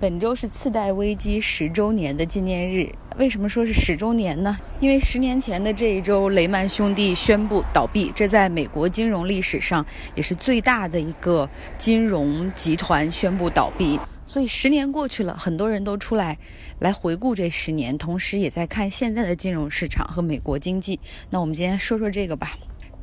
[0.00, 2.88] 本周是次贷危机十周年的纪念日。
[3.16, 4.56] 为什么说是十周年呢？
[4.78, 9.84] 因为十年前的这一周，雷曼兄弟宣布倒闭，这在美国金融历史上
[10.14, 13.98] 也是最大的一个金融集团宣布倒闭。
[14.24, 16.38] 所以十年过去了，很多人都出来
[16.78, 21.00] 来回顾这十年，同时也在看现在的金融市场和美国经济。
[21.28, 22.56] 那我们今天说说这个吧。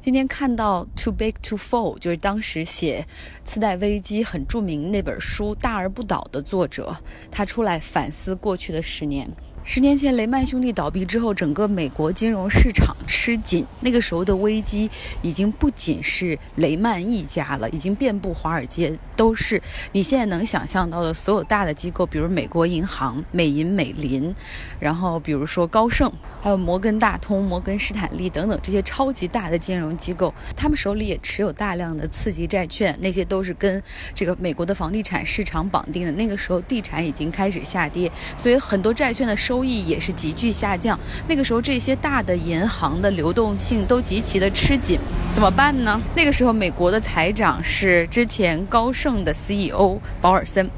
[0.06, 3.08] 今天看到《Too Big to Fall》，就是当时写
[3.44, 6.96] 次贷危机很著名那本书《大而不倒》的作者，
[7.32, 9.28] 他出来反思过去的十年。
[9.68, 13.66] 十年前，雷曼兄弟倒闭之后，整个美国金融市场吃紧。
[13.80, 14.90] 那个时候的危机
[15.24, 19.60] 已经不仅是雷曼一家了，已经遍布华尔街，都是
[19.92, 24.34] 你现在能想象到的所有大的机构，比如美国银行、美银美林，
[24.80, 33.82] 然后比如说高盛，还有摩根大通、摩根士坦利等等这些超级大的金融机构，他们手里也持有大量的刺激债券，那些都是跟
[34.14, 36.12] 这个美国的房地产市场绑定的。
[36.12, 41.00] 那个时候地产已经开始下跌，所以很多债券的收收益也是急剧下降。
[41.30, 45.00] 那个时候，这些大的银行的流动性都极其的吃紧，
[45.34, 45.98] 怎么办呢？
[46.14, 50.70] 那个时候，美国的财长是之前高盛的 CEO 保尔森，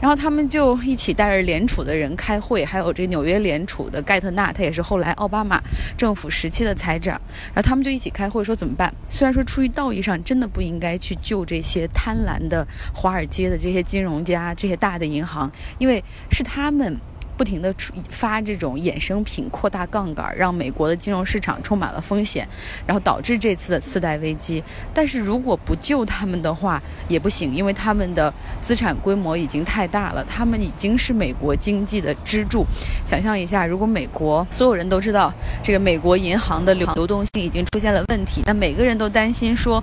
[0.00, 5.60] 然后他们就一起带着联储的人开会，还有这纽约联储的盖特纳，他也是后来奥巴马
[5.98, 7.20] 政府时期的财长，
[7.52, 8.94] 然后他们就一起开会说怎么办？
[9.08, 12.64] 虽然说出于道义上真的不应该去救这些贪婪的
[12.94, 16.96] 华尔街的这些金融家、这些大的银行，因为是他们。
[17.40, 17.74] 不停地
[18.10, 22.46] 发这种衍生品，扩大杠杆，让美国的金融市场充满了风险，
[22.84, 24.62] 然后导致这次的次贷危机。
[24.92, 28.30] 但是如果不救他们的话也不行，因为他们的
[28.60, 32.66] 资产规模已经太大了，他们已经是美国经济的支柱。
[33.06, 39.82] 想象一下，如果美国所有人都知道这个美国银行的流流动性已经出现了问题，那每个人都担心说，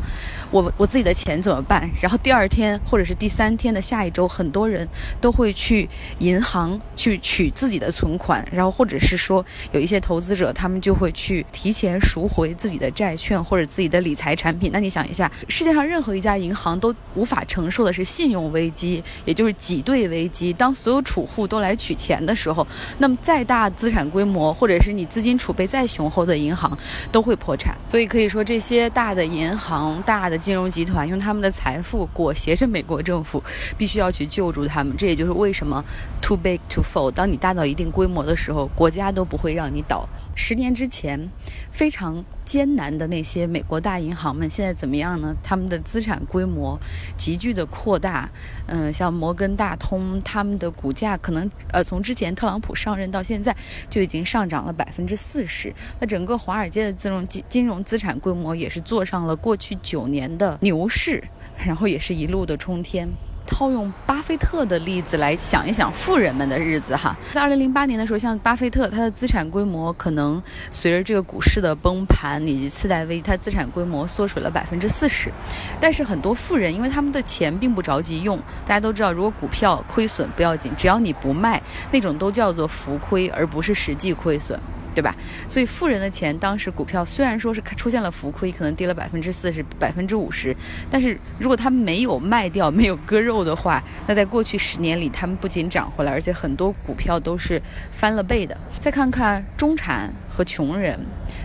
[0.52, 1.90] 我我自己的钱怎么办？
[2.00, 4.88] 然后第二天或者是第三天的下一周，很多人
[5.20, 7.47] 都会去银行去取。
[7.52, 14.70] 自己的存款，然后或者是说有一些投资者，他们就会去提前赎回自己的债券或者自己的理财产品。
[14.72, 20.52] 那你想一下，世界上任何一家银行都无法承受的是信用危机，也就是挤兑危机。
[20.54, 22.66] 当所有储户都来取钱的时候，
[22.98, 26.78] 那么再大资产规模或者是你资金储备再雄厚的银行
[27.12, 27.76] 都会破产。
[27.90, 33.42] 所以可以说，这些大的银行、大的金融集团用他们的财富裹挟着美国政府，
[33.78, 34.96] 必须要去救助他们。
[34.98, 35.84] 这也就是为什么
[36.22, 37.12] too big to fall。
[37.12, 40.08] 当你大到一定规模的时候，国家都不会让你倒。
[40.40, 41.30] 十年之前，
[41.72, 45.36] 非常艰难的那些美国大银行们，现在怎么样呢？
[45.42, 46.80] 他们的资产规模
[47.18, 48.30] 急剧的扩大。
[48.68, 53.56] 嗯，像摩根大通，他们的股价可能呃，从之前特朗普上任到现在，
[53.90, 55.74] 就已经上涨了百分之四十。
[56.00, 61.24] 那整个华尔街的金融金金融资产规模也是坐上了过去九年的牛市，
[61.66, 63.10] 然后也是一路的冲天。
[63.48, 75.32] 套用巴菲特的例子来想一想富人们的日子哈，在二零零八年的时候，像巴菲特，他的资产规模可能随着这个股市的崩盘以及次贷危机，他资产规模缩水了百分之四十。
[75.80, 84.60] 但是很多富人，因为他们的钱并不着急用，大家都知道，如果股票亏损不要紧，只要你不卖，那种都叫做浮亏，而不是实际亏损。
[84.98, 85.16] 对吧？
[85.48, 90.56] 所以富人的钱，当时股票虽然说是出现了浮亏，可能跌了百分之四十、百分之五十，
[90.90, 98.58] 但是如果他没有卖掉、 没有割肉的话，那在过去十年里，他们不仅涨回来，而且很多股票都是翻了倍的。
[98.80, 101.00] 再看看中产和穷人。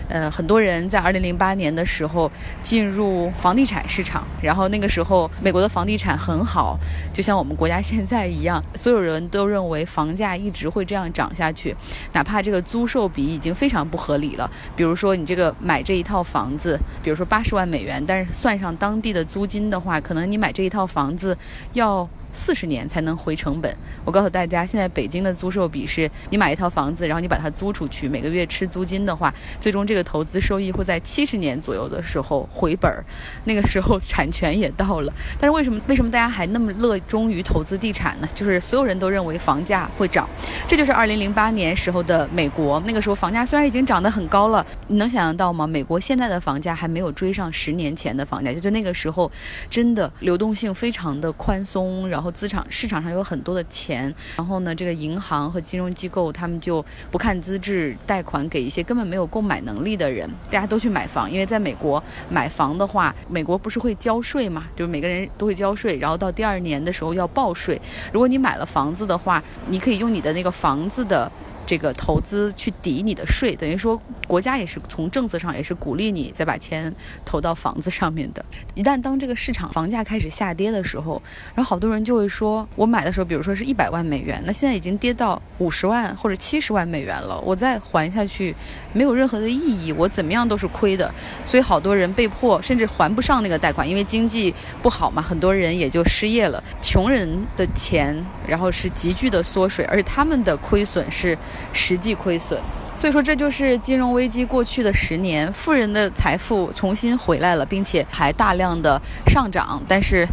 [0.09, 2.31] 呃，很多人在二零零八年的时候
[2.63, 6.79] 进入房地产市场，然后那个时候美国的房地产很好，
[7.13, 11.75] 就像我们国家现在一样，所有人都认为房价一直会这样涨下去，
[12.13, 14.51] 哪怕这个租售比已经非常不合理了。
[14.77, 21.37] 比如说你这个买这一套房子，比如说八十万美元，但是算上当地的租金的话，可能你买这一套房子
[21.73, 22.09] 要。
[22.33, 23.75] 四十年才能回成本。
[24.05, 33.05] 我告诉大家，现在北京的租售比是，你买一套房子，然后你把它租出去，每个月吃租金的话，最终这个投资收益会在七十年左右的时候回本儿。
[33.45, 35.13] 那个时候产权也到了。
[35.39, 38.29] 但是为什么为什么大家还那么热衷于投资地产呢？
[38.35, 40.27] 就是所有人都认为房价会涨。
[40.67, 42.83] 这就是二零零八年时候的美国。
[42.87, 45.67] 那个时候房价虽然已经涨得很高了，你能想象到吗？
[45.67, 48.53] 美国现在的房价还没有追上十年前的房价。
[48.53, 49.31] 就在那个时候，
[49.69, 52.22] 真的流动性非常的宽松，然后。
[52.23, 67.83] 然后资产市场上有很多的钱，然后呢，这个银行和金融机构他们就不看资质贷款给一些根本没有购买能力的人，大家都去买房，因为在美国买房的话，美国不是会交税嘛，就是每个人都会交税，然后到第二年的时候要报税。
[68.13, 71.29] 如果你买了房子的话，你可以用你的那个房子的。
[71.65, 76.93] 这个投资去抵你的税，等于说国家也是从政策上也是鼓励你再把钱
[77.25, 78.45] 投到房子上面的。
[78.75, 81.23] 一旦当这个市场房价开始下跌的时候，
[81.55, 88.55] 然后好多人就会说，我买的时候，比如说是一百万美元，那现在已经跌到五十万或者七十万美元了，我再还下去
[88.93, 91.13] 没有任何的意义，我怎么样都是亏的。
[91.45, 96.63] 所以好多人被迫甚至还不上那个贷款，因为经济不好嘛，很多人也就失业了。
[96.83, 101.39] 穷人的钱，然后是急剧的缩水，而且他们的亏损是。
[101.73, 102.59] 实际亏损，
[102.95, 110.27] 所以说这就是金融危机过去的十年，富人的财富重新回来了，并且还大量的上涨，但是。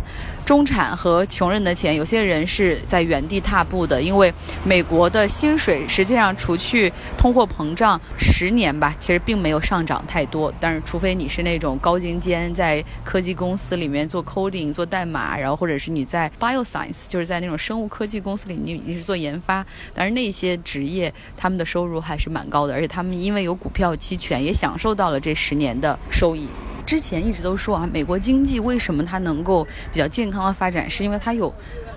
[0.50, 4.34] 中产和穷人的钱，有些人是在原地踏步的，因为
[4.66, 10.52] 美国的薪水实际上除去通货膨胀十年吧，其实并没有上涨太多。
[10.60, 19.64] 但是，除非你是那种高精尖，在科技公司里面做 coding 做代码，然后或者是你在 bioscience，就是在那种生物科技公司里，你你是做研发，
[19.94, 26.48] 但是那些职业他们的收入还是蛮高的，而且他们因为有股票期权，也享受到了这十年的收益。
[26.90, 29.64] 之前一直都说啊，美国经济为什么它能够
[29.94, 31.54] 比较健康的发展，是因为它有，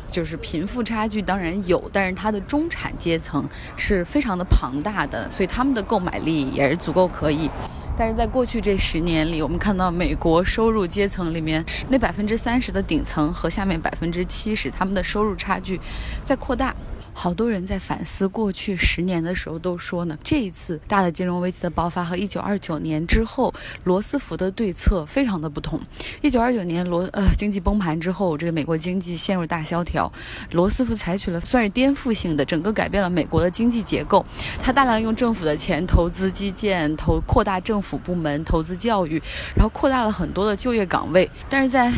[0.06, 7.48] 就是贫富差距当然有，但是它的中产阶层是非常的庞大的，所以他们的购买力也是足够可以。
[7.96, 15.80] 但是在过去这十年里，我们看到美国收入阶层里面那百分之三十的顶层和下面百分之七十，他们的收入差距
[16.22, 16.76] 在扩大。
[17.14, 23.52] 好多人在反思过去十年的时候都说呢，这一次大的金融危机的爆发和一九二九年之后
[23.84, 25.80] 罗斯福的对策非常的不同。
[26.20, 30.10] 一九二九年罗呃经济崩盘之后，这个美国经济陷入大萧条，
[30.50, 34.24] 罗斯福采取了算是颠覆性的，整个改变了美国的经济结构。
[34.60, 39.22] 他大量用政府的钱投资基建，投扩大政府部门，投资教育，
[39.54, 41.30] 然后扩大了很多的就业岗位。
[41.48, 41.92] 但是在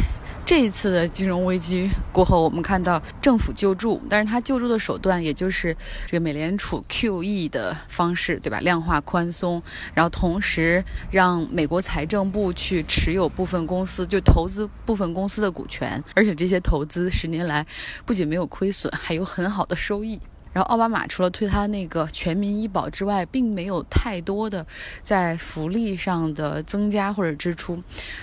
[0.46, 5.74] 这一次的金融危机过后，我们看到政府救助，但是它救助的手段也就是
[6.06, 8.60] 这个美联储 QE 的方式，对吧？
[8.60, 9.62] 量化宽松，
[9.94, 17.66] 然后同时让美国财政部去持有部分公司，就投资部分公司的股权，而且这些投资十年来
[18.04, 20.20] 不仅没有亏损，还有很好的收益。
[20.54, 24.64] 然后奥巴马除了推他那个全民医保之外，并没有太多的
[25.02, 27.74] 在福利上的增加或者支出。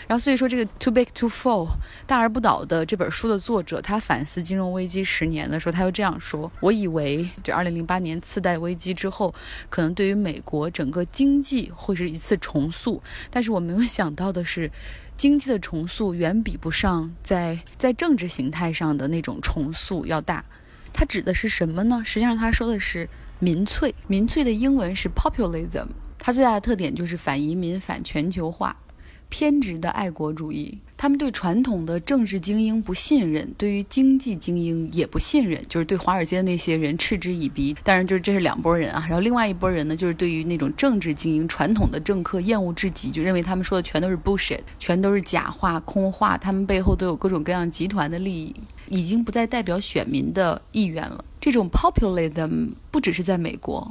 [0.07, 1.67] 然后所以说，这个 Too Big to Fall
[2.07, 9.35] 大而不倒的这本书的作者，他反思金融危机十年的时候，他又这样说：“我以为这2008年次贷危机之后，
[9.69, 14.71] 可能对于美国整个经济会是一次重塑，但是我没有想到的是，
[15.17, 20.45] 经济的重塑远比不上在在政治形态上的那种重塑要大。”
[20.93, 22.01] 它指的是什么呢？
[22.05, 23.07] 实际上，他说的是
[23.39, 23.93] 民粹。
[24.07, 25.87] 民粹的英文是 populism。
[26.17, 28.75] 它最大的特点就是反移民、反全球化。
[29.29, 37.73] 偏执的爱国主义，他们对传统的政治精英不信任，对于经济精英也不信任，就是对华尔街的那些人嗤之以鼻。
[37.81, 38.99] 当然，就是这是两拨人啊。
[39.07, 48.53] 然后另外一拨人呢，就是对于那种政治精英、传统的政客厌恶至极，就认为他们说的全都是 bullshit，全都是假话、空话，他们背后都有各种各样集团的利益，
[48.91, 51.23] 已经不再代表选民的意愿了。
[51.39, 53.89] 这种 populism 不只是在美国。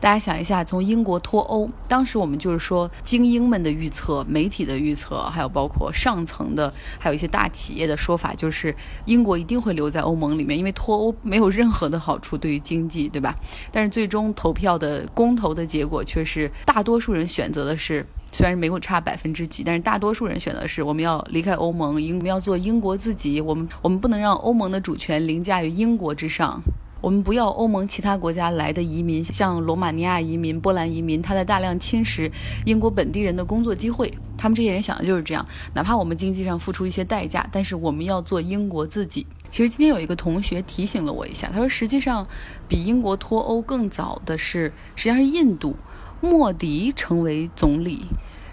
[0.00, 8.74] 大家想一下，从英国脱欧，当时我们就是说精英们的预测、媒体的预测，还有包括上层的，还有一些大企业的说法，就是
[9.04, 13.34] 英国一定会留在欧盟里面，因为脱欧没有任何的好处对于经济，对吧？
[13.70, 26.62] 但是最终投票的公投的结果却是大多数人选择的是，虽然没有差百分之几，但是大多数人选的是我们要离开欧盟，英我们要做英国自己，我们我们不能让欧盟的主权凌驾于英国之上。
[27.02, 32.30] 我们不要欧盟其他国家来的移民，像罗马尼亚移民、波兰移民，他在大量侵蚀
[32.66, 34.12] 英国本地人的工作机会。
[34.36, 39.26] 他们这些人想的就是这样，哪怕我们经济上付出一些代价，但是我们要做英国自己。
[39.50, 42.26] 其实今天有一个同学提醒了我一下，他说实际上
[42.68, 45.74] 比英国脱欧更早的是，实际上是印度，
[46.20, 48.06] 莫迪成为总理，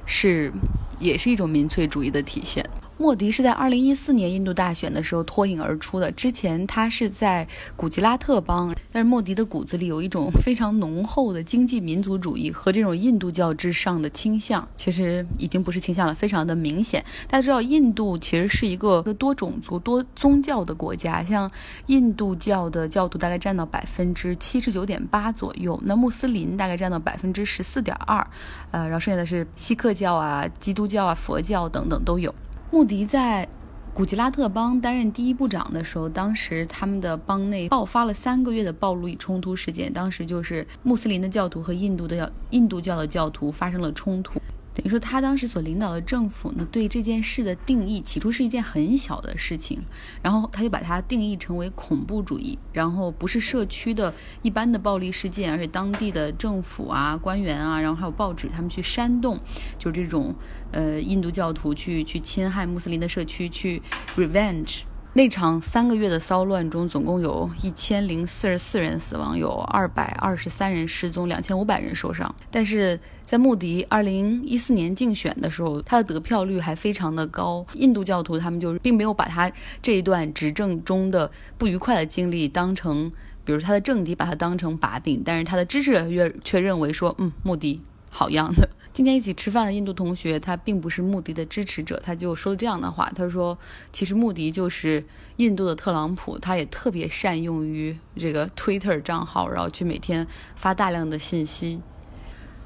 [0.05, 0.51] 是
[1.00, 2.67] 也是一种民粹主义的体现。
[3.00, 6.12] 莫迪是在二零一四年印度大选的时候脱颖而出的。
[6.12, 14.68] 之前他是在古吉拉特邦，但是莫迪的骨子里有一种 非常浓厚的经济民族主义和这种印度教之上的倾向。
[14.75, 17.04] 其实已经不是倾向了，非常的明显。
[17.27, 21.50] 大家知道，印度其实是一个多种族、多宗教的国家，像
[21.86, 28.25] 印度教的教徒大概占到百分之七十九点八左右，那穆斯林大概占到百分之十四点二，
[28.72, 32.34] 呃，然后剩下的是锡克教啊、基督教啊、佛教等等都有。
[32.69, 33.47] 穆迪在
[33.93, 39.91] 古吉拉特邦担任第一部长的时候，当时他们的邦内爆发了三个月的暴力冲突事件。
[39.91, 44.39] 当时就是穆斯林的教徒和印度的印度教的教徒发生了冲突。
[44.77, 49.81] 等于说他当时所领导的政府呢，对这件事的定义起初是一件很小的事情，
[50.22, 59.39] 然后他就把它定义成为恐怖主义，然后不是社区的一般的暴力事件，而且当地的政府啊、官员啊，然后还有报纸，他们去煽动，
[59.79, 60.36] 就这种
[60.72, 63.81] 呃印度教徒去去侵害穆斯林的社区，去
[64.15, 64.81] revenge。
[65.17, 72.36] 那场三个月的骚乱中，总共有一千零四十四人死亡，有二百二十三人失踪，两千五百人受伤。
[72.51, 77.65] 但是在穆迪二零一四年竞选的时候，他的得票率还非常的高。
[77.74, 83.12] 印度教徒他们就并没有把他这一段执政中的不愉快的经历当成，
[83.43, 87.81] 比如他的政敌把他当成把柄，但是他的支持者却却认为说，嗯，穆迪
[88.12, 88.69] 好样的。
[88.98, 93.08] 今天一起吃饭的印度同学，他并不是穆迪的支持者，他就说了这样的话。
[93.16, 93.56] 他说
[93.94, 100.25] ：“其实穆迪就是印度的特朗普，他也特别善用于这个 Twitter 账号，然后去每天
[100.56, 101.80] 发大量的信息。”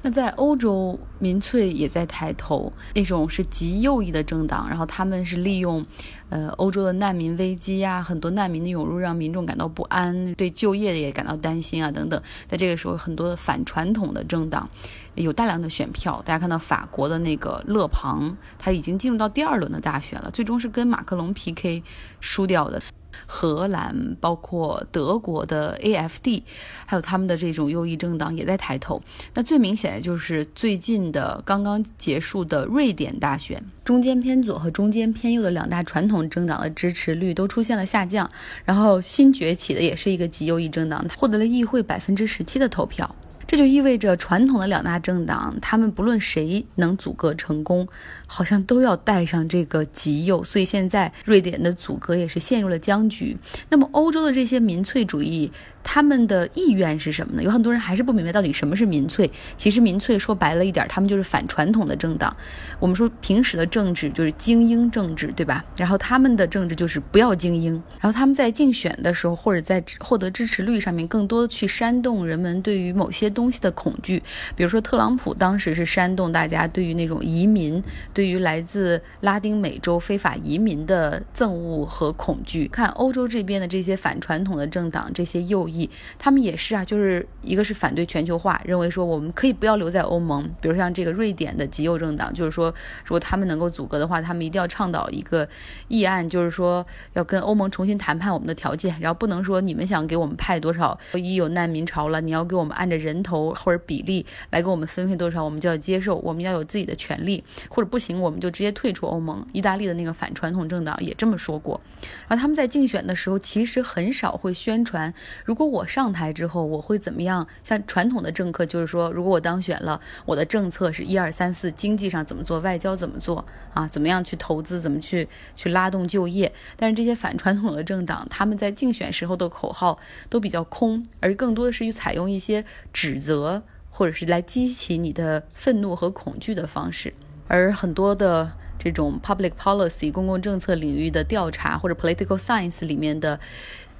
[0.04, 5.84] 那在欧洲，民粹也在抬头，那种是极右翼的政党，然后他们是利用，
[6.28, 12.20] 呃，欧洲的难民危机呀，很多难民的涌入让民众感到不安，对就业也感到担心啊，等等。
[12.48, 14.68] 在这个时候，很多反传统的政党
[15.14, 16.20] 有大量的选票。
[16.26, 21.80] 大家看到法国的那个勒庞，他已经进入到第二轮的大选了，最终是跟马克龙 PK
[22.20, 22.82] 输掉的。
[23.26, 26.42] 荷兰，包括德国的 AFD，
[26.86, 29.00] 还有他们的这种右翼政党也在抬头。
[29.34, 38.30] 那最明显的就是最近的刚刚结束的瑞典大选，中间偏左和中间偏右的两大传统政党的支持率都出现了下降。
[38.64, 43.14] 然后新崛起的也是一个极右翼政党，获得了议会百分之十七的投票。
[43.52, 47.86] 这就意味着传统的两大政党，他们不论谁能阻隔成功。
[48.26, 53.36] 好像都要带上这个极右，所以现在瑞典的阻隔也是陷入了僵局。
[53.68, 55.52] 那么欧洲的这些民粹主义，
[55.84, 57.42] 他们的意愿是什么呢？
[57.42, 59.30] 有很多人还是不明白到底什么是民粹。
[59.56, 62.36] 其实民粹说白了一点，他们就是反传统的政党。
[62.80, 65.64] 我们说平时的政治就是精英政治，对吧？
[65.76, 67.74] 然后他们的政治就是不要精英。
[68.00, 74.20] 然后他们在竞选的时候，或者在获得支持率上面，更多的去煽动人们对于某些东西的恐惧。
[74.56, 77.80] 比如说特朗普当时是煽动大家对于那种移民
[78.12, 78.22] 对。
[78.22, 85.88] 于来自拉丁美洲非法移民的憎恶和恐惧，看欧洲这边的这些反传统的政党，这些右翼，
[86.18, 90.48] 他们也是啊，就是一个是反对全球化，认为说我们可以不要留在欧盟。
[90.60, 92.72] 比如像这个瑞典的极右政党，就是说
[93.04, 95.48] 如果他们能够阻隔的话，他们一定要倡导一个
[95.88, 108.12] 议案，就是说要跟欧盟重新谈判我们的条件，然后不能说你们想给我们派多少，一有难民潮了，你要给我们按着人头或者比例来给我们分配多少，我们就要接受，我们要有自己的权利，或者不行。
[108.22, 109.44] 我们就直接退出欧盟。
[109.52, 111.80] 意大利的那个反传统政党也这么说过。
[112.28, 115.12] 然后他们在竞选的时候，其实很少会宣传，
[115.44, 117.46] 如果果我上台之后，我会怎么样？
[117.62, 123.86] 像传统的政客就是说，如果我当选了，我的政策是一二三四，经济上怎么做，外交怎么做啊？
[123.86, 124.80] 怎么样去投资？
[124.80, 126.52] 怎么去去拉动就业？
[126.76, 137.12] 但是这些反传统的政党，他们在竞选时候的口号都比较空，而更多的是去采用一些指责，或者是来激起你的愤怒和恐惧的方式。
[137.48, 143.38] 而很多的这种 public policy 公共政策领域的调查，或者 political science 里面的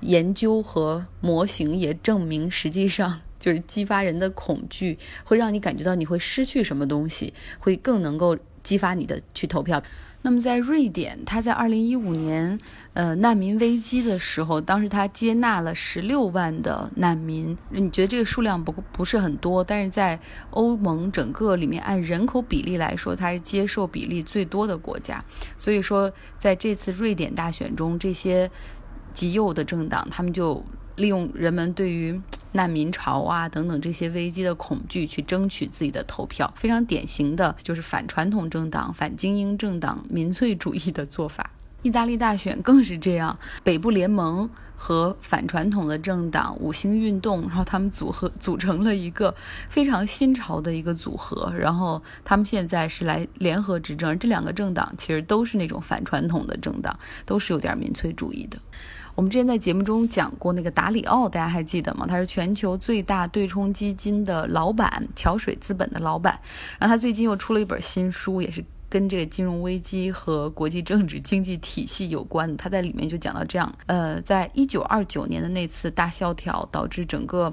[0.02, 9.82] 研究和模型也证明，实际上 就是激发人的恐惧，会让你感觉到你会失去什么东西，会更能够激发你的去投票。
[10.24, 12.56] 那么在瑞典，他在二零一五年，
[12.92, 17.58] 呃，难民危机的时候，当时他接纳了十六万的难民。
[17.70, 20.16] 你觉得这个数量不不是很多，但是在
[20.50, 25.20] 欧盟整个里面，按人口比例来说，它是接受比例最多的国家。
[25.58, 28.48] 所以说，在这次瑞典大选中，这些
[29.14, 30.64] 极右的政党，他们就
[30.96, 32.20] 利用人们对于。
[32.54, 41.50] 难民潮啊，等等这些危机的恐惧，去争取自己的投票，非常典型的就是反传统政党、反精英政党、民粹主义的做法。
[41.80, 49.34] 意大利大选更是这样，北部联盟和反传统的政党五星运动，然后他们组合组成了一个
[49.70, 54.18] 非常新潮的一个组合，然后他们现在是来联合执政。
[54.18, 58.58] 这两个政党其实都是那种反传统的政党，都是有点民粹主义的。
[59.14, 62.06] 我们之前在节目中讲过那个达里奥，大家还记得吗？
[62.06, 66.38] 他是全球最大对冲基金的老板，桥水资本的老板。
[66.78, 72.56] 然后他最近又出了一本新书，也是跟这个金融危机和国际政治经济体系有关。
[72.56, 77.52] 他在里面就讲到这样：，呃，在一九二九年的那次大萧条，导致整个。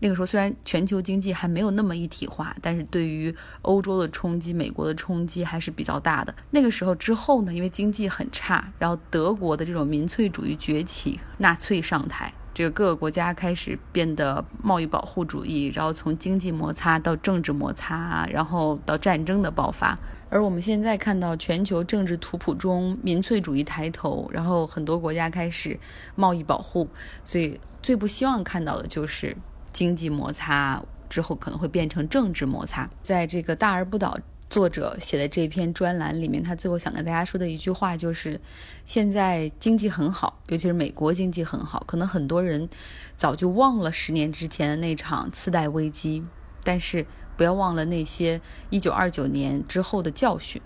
[0.00, 6.34] 那个时候虽然全球经济还没有那么一体化，但是对于欧洲的冲击、美国的冲击还是比较大的。
[6.50, 12.32] 那个时候之后呢，因为经济很差，然后德国的这种民粹主义崛起，纳粹上台。
[12.54, 19.96] 这个各个国家开始变得贸易保护主义，然后从经济摩擦到政治摩擦，然后到战争的爆发。
[20.28, 25.78] 而我们现在看到全球政治图谱中民粹主义抬头，然后很多国家开始
[26.16, 26.88] 贸易保护，
[27.22, 29.36] 所以最不希望看到的就是
[29.72, 32.88] 经济摩擦之后可能会变成政治摩擦。
[33.02, 34.18] 在这个大而不倒
[34.50, 38.40] 作者写的这篇专栏里面，他最后想跟大家说的一句话就是：
[38.84, 42.68] 现在经济很好，尤其是美国经济很好，可能很多人
[43.16, 46.24] 早就忘了十年之前的那场次贷危机，
[46.64, 47.06] 但是。
[47.36, 50.60] 不要忘了那些一九二九年之后的教训。